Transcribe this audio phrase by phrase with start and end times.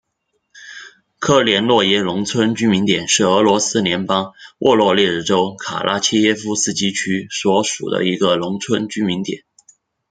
[1.19, 9.43] 科连诺耶农村居民点是俄罗斯联邦沃罗涅日州卡拉切耶夫斯基区所属的一个农村居民点。